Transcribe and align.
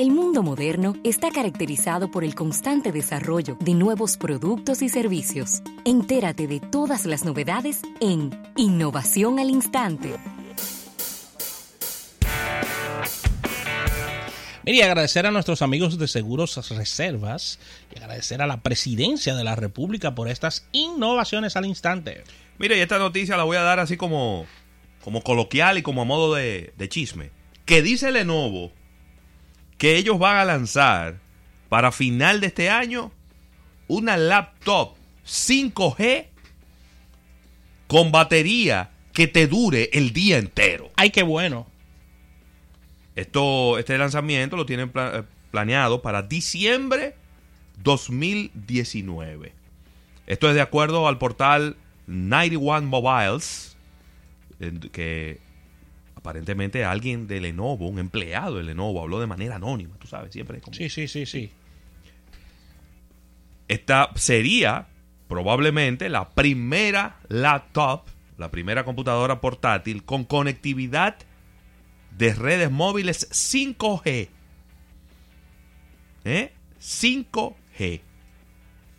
El 0.00 0.12
mundo 0.12 0.42
moderno 0.42 0.94
está 1.04 1.30
caracterizado 1.30 2.10
por 2.10 2.24
el 2.24 2.34
constante 2.34 2.90
desarrollo 2.90 3.58
de 3.60 3.74
nuevos 3.74 4.16
productos 4.16 4.80
y 4.80 4.88
servicios. 4.88 5.60
Entérate 5.84 6.46
de 6.46 6.58
todas 6.58 7.04
las 7.04 7.26
novedades 7.26 7.82
en 8.00 8.30
Innovación 8.56 9.38
al 9.38 9.50
Instante. 9.50 10.16
Mire, 14.64 14.84
agradecer 14.84 15.26
a 15.26 15.30
nuestros 15.32 15.60
amigos 15.60 15.98
de 15.98 16.08
Seguros 16.08 16.70
Reservas 16.70 17.58
y 17.94 17.98
agradecer 17.98 18.40
a 18.40 18.46
la 18.46 18.62
Presidencia 18.62 19.34
de 19.34 19.44
la 19.44 19.54
República 19.54 20.14
por 20.14 20.28
estas 20.28 20.66
innovaciones 20.72 21.56
al 21.56 21.66
instante. 21.66 22.24
Mire, 22.56 22.78
y 22.78 22.80
esta 22.80 22.98
noticia 22.98 23.36
la 23.36 23.44
voy 23.44 23.58
a 23.58 23.62
dar 23.62 23.80
así 23.80 23.98
como, 23.98 24.46
como 25.04 25.22
coloquial 25.22 25.76
y 25.76 25.82
como 25.82 26.00
a 26.00 26.06
modo 26.06 26.32
de, 26.32 26.72
de 26.78 26.88
chisme. 26.88 27.32
Que 27.66 27.82
dice 27.82 28.10
Lenovo 28.10 28.72
que 29.80 29.96
ellos 29.96 30.18
van 30.18 30.36
a 30.36 30.44
lanzar 30.44 31.18
para 31.70 31.90
final 31.90 32.40
de 32.40 32.48
este 32.48 32.68
año 32.68 33.10
una 33.88 34.18
laptop 34.18 34.94
5G 35.26 36.26
con 37.86 38.12
batería 38.12 38.90
que 39.14 39.26
te 39.26 39.46
dure 39.46 39.88
el 39.94 40.12
día 40.12 40.36
entero. 40.36 40.90
¡Ay, 40.96 41.08
qué 41.08 41.22
bueno! 41.22 41.66
Esto, 43.16 43.78
este 43.78 43.96
lanzamiento 43.96 44.54
lo 44.58 44.66
tienen 44.66 44.90
pla- 44.90 45.12
eh, 45.20 45.22
planeado 45.50 46.02
para 46.02 46.20
diciembre 46.22 47.14
2019. 47.82 49.54
Esto 50.26 50.48
es 50.50 50.54
de 50.54 50.60
acuerdo 50.60 51.08
al 51.08 51.16
portal 51.16 51.76
91 52.06 52.82
Mobiles, 52.82 53.78
que 54.92 55.40
aparentemente 56.20 56.84
alguien 56.84 57.26
de 57.26 57.40
Lenovo, 57.40 57.88
un 57.88 57.98
empleado 57.98 58.56
de 58.58 58.62
Lenovo, 58.62 59.02
habló 59.02 59.20
de 59.20 59.26
manera 59.26 59.56
anónima, 59.56 59.96
tú 59.98 60.06
sabes, 60.06 60.32
siempre 60.32 60.58
es 60.58 60.62
como- 60.62 60.74
Sí, 60.76 60.88
sí, 60.88 61.08
sí, 61.08 61.26
sí. 61.26 61.50
Esta 63.68 64.10
sería 64.16 64.86
probablemente 65.28 66.08
la 66.08 66.30
primera 66.30 67.18
laptop, 67.28 68.02
la 68.36 68.50
primera 68.50 68.84
computadora 68.84 69.40
portátil 69.40 70.04
con 70.04 70.24
conectividad 70.24 71.16
de 72.16 72.34
redes 72.34 72.70
móviles 72.70 73.28
5G. 73.30 74.28
¿Eh? 76.24 76.52
5G. 76.80 78.00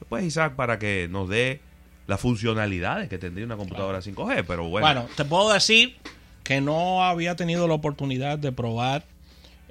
Después 0.00 0.24
Isaac 0.24 0.54
para 0.54 0.78
que 0.78 1.08
nos 1.10 1.28
dé 1.28 1.60
las 2.06 2.20
funcionalidades 2.20 3.08
que 3.08 3.18
tendría 3.18 3.46
una 3.46 3.56
computadora 3.56 4.00
5G, 4.00 4.44
pero 4.46 4.68
bueno. 4.68 4.86
Bueno, 4.86 5.08
te 5.16 5.24
puedo 5.24 5.52
decir 5.52 5.96
que 6.46 6.60
no 6.60 7.02
había 7.04 7.34
tenido 7.34 7.66
la 7.66 7.74
oportunidad 7.74 8.38
de 8.38 8.52
probar 8.52 9.04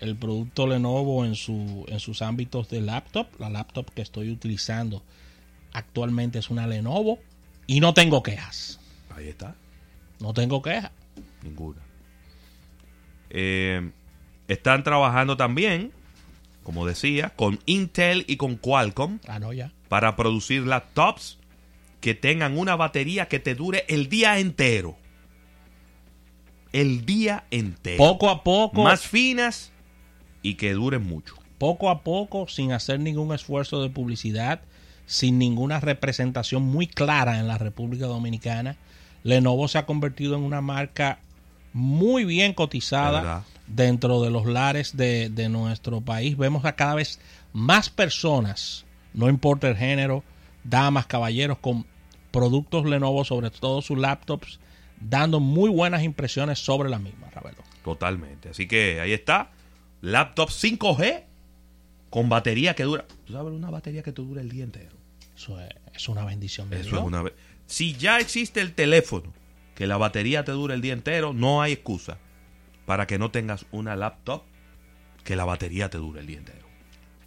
el 0.00 0.16
producto 0.16 0.66
Lenovo 0.66 1.24
en, 1.24 1.36
su, 1.36 1.84
en 1.86 2.00
sus 2.00 2.20
ámbitos 2.20 2.68
de 2.68 2.80
laptop. 2.80 3.28
La 3.38 3.48
laptop 3.48 3.88
que 3.94 4.02
estoy 4.02 4.30
utilizando 4.32 5.00
actualmente 5.72 6.40
es 6.40 6.50
una 6.50 6.66
Lenovo 6.66 7.20
y 7.68 7.78
no 7.78 7.94
tengo 7.94 8.24
quejas. 8.24 8.80
Ahí 9.14 9.28
está. 9.28 9.54
No 10.18 10.34
tengo 10.34 10.62
quejas. 10.62 10.90
Ninguna. 11.44 11.80
Eh, 13.30 13.90
están 14.48 14.82
trabajando 14.82 15.36
también, 15.36 15.92
como 16.64 16.86
decía, 16.86 17.30
con 17.36 17.60
Intel 17.66 18.24
y 18.26 18.36
con 18.36 18.56
Qualcomm 18.56 19.20
Ah, 19.28 19.38
no, 19.38 19.52
ya. 19.52 19.70
para 19.88 20.16
producir 20.16 20.66
laptops 20.66 21.38
que 22.00 22.14
tengan 22.14 22.58
una 22.58 22.74
batería 22.74 23.28
que 23.28 23.38
te 23.38 23.54
dure 23.54 23.84
el 23.88 24.08
día 24.08 24.40
entero. 24.40 24.96
El 26.74 27.06
día 27.06 27.44
entero. 27.50 27.98
Poco 27.98 28.28
a 28.30 28.42
poco, 28.42 28.82
Más 28.82 29.00
finas 29.02 29.70
y 30.42 30.54
que 30.54 30.72
duren 30.72 31.04
mucho. 31.06 31.34
poco 31.58 31.88
a 31.88 32.02
poco, 32.02 32.48
sin 32.48 32.72
hacer 32.72 32.98
ningún 33.00 33.32
esfuerzo 33.32 33.80
de 33.80 33.88
publicidad, 33.90 34.60
sin 35.06 35.38
ninguna 35.38 35.78
representación 35.80 36.62
muy 36.62 36.86
clara 36.86 37.38
en 37.38 37.46
la 37.46 37.58
República 37.58 38.06
Dominicana, 38.06 38.76
Lenovo 39.22 39.68
se 39.68 39.78
ha 39.78 39.86
convertido 39.86 40.34
en 40.34 40.42
una 40.42 40.60
marca 40.60 41.20
muy 41.72 42.24
bien 42.24 42.52
cotizada 42.52 43.44
dentro 43.68 44.20
de 44.20 44.30
los 44.30 44.44
lares 44.46 44.96
de, 44.96 45.30
de 45.30 45.48
nuestro 45.48 46.00
país. 46.00 46.36
Vemos 46.36 46.64
a 46.64 46.74
cada 46.74 46.96
vez 46.96 47.20
más 47.52 47.88
personas, 47.88 48.84
no 49.14 49.28
importa 49.28 49.68
el 49.68 49.76
género, 49.76 50.24
damas, 50.64 51.06
caballeros, 51.06 51.58
con 51.58 51.86
productos 52.32 52.84
Lenovo, 52.84 53.24
sobre 53.24 53.50
todo 53.50 53.80
sus 53.80 53.96
laptops, 53.96 54.58
dando 55.00 55.40
muy 55.40 55.70
buenas 55.70 56.02
impresiones 56.02 56.58
sobre 56.58 56.88
la 56.90 56.98
misma, 56.98 57.30
Ravelo. 57.30 57.62
Totalmente. 57.84 58.50
Así 58.50 58.66
que 58.68 59.00
ahí 59.00 59.12
está. 59.12 59.50
Laptop 60.00 60.48
5G 60.50 61.24
con 62.10 62.28
batería 62.28 62.74
que 62.74 62.84
dura. 62.84 63.06
¿Tú 63.26 63.32
sabes 63.32 63.52
una 63.52 63.70
batería 63.70 64.02
que 64.02 64.12
te 64.12 64.22
dura 64.22 64.40
el 64.40 64.48
día 64.50 64.64
entero? 64.64 64.96
Eso 65.36 65.60
es, 65.60 65.68
es 65.94 66.08
una 66.08 66.24
bendición 66.24 66.70
de 66.70 66.80
Eso 66.80 66.90
Dios. 66.90 67.00
es 67.00 67.06
una 67.06 67.22
vez. 67.22 67.34
Si 67.66 67.94
ya 67.94 68.18
existe 68.20 68.60
el 68.60 68.72
teléfono 68.74 69.32
que 69.74 69.86
la 69.86 69.96
batería 69.96 70.44
te 70.44 70.52
dura 70.52 70.74
el 70.74 70.80
día 70.80 70.92
entero, 70.92 71.32
no 71.32 71.60
hay 71.62 71.72
excusa 71.72 72.18
para 72.86 73.06
que 73.06 73.18
no 73.18 73.30
tengas 73.30 73.66
una 73.72 73.96
laptop 73.96 74.42
que 75.24 75.34
la 75.36 75.44
batería 75.44 75.88
te 75.90 75.98
dure 75.98 76.20
el 76.20 76.26
día 76.26 76.38
entero. 76.38 76.66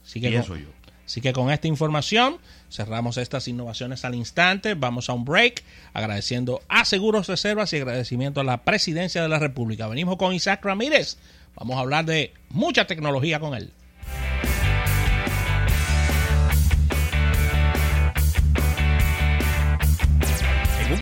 Así 0.03 0.21
que 0.21 0.29
Pienso 0.29 0.53
con- 0.53 0.61
yo. 0.61 0.69
Así 1.07 1.21
que 1.21 1.31
con 1.31 1.49
esta 1.49 1.69
información 1.69 2.37
cerramos 2.69 3.15
estas 3.15 3.47
innovaciones 3.47 4.03
al 4.03 4.13
instante. 4.13 4.73
Vamos 4.73 5.09
a 5.09 5.13
un 5.13 5.23
break 5.23 5.63
agradeciendo 5.93 6.61
a 6.67 6.83
Seguros 6.83 7.27
Reservas 7.27 7.71
y 7.71 7.77
agradecimiento 7.77 8.41
a 8.41 8.43
la 8.43 8.65
Presidencia 8.65 9.21
de 9.21 9.29
la 9.29 9.39
República. 9.39 9.87
Venimos 9.87 10.17
con 10.17 10.33
Isaac 10.33 10.65
Ramírez. 10.65 11.17
Vamos 11.55 11.77
a 11.77 11.79
hablar 11.79 12.03
de 12.03 12.33
mucha 12.49 12.87
tecnología 12.87 13.39
con 13.39 13.55
él. 13.55 13.71